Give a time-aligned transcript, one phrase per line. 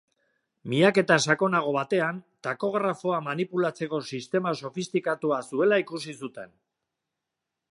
[0.71, 6.57] Miaketa sakonago batean, takografoa manipulatzeko sistema sofistikatua zuela ikusi zuten.